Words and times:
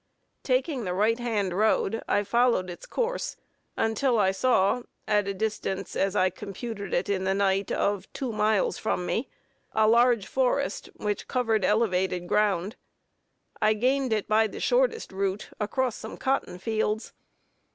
Taking 0.41 0.83
the 0.83 0.95
right 0.95 1.19
hand 1.19 1.53
road, 1.53 2.01
I 2.07 2.23
followed 2.23 2.71
its 2.71 2.87
course 2.87 3.37
until 3.77 4.17
I 4.17 4.31
saw 4.31 4.81
at 5.07 5.25
the 5.25 5.33
distance, 5.35 5.95
as 5.95 6.15
I 6.15 6.31
computed 6.31 6.91
it 6.91 7.07
in 7.07 7.23
the 7.23 7.35
night, 7.35 7.71
of 7.71 8.11
two 8.11 8.31
miles 8.31 8.79
from 8.79 9.05
me 9.05 9.29
a 9.73 9.87
large 9.87 10.25
forest 10.25 10.89
which 10.95 11.27
covered 11.27 11.63
elevated 11.63 12.27
ground. 12.27 12.77
I 13.61 13.73
gained 13.75 14.11
it 14.11 14.27
by 14.27 14.47
the 14.47 14.59
shortest 14.59 15.11
route 15.11 15.49
across 15.59 15.97
some 15.97 16.17
cotton 16.17 16.57
fields. 16.57 17.13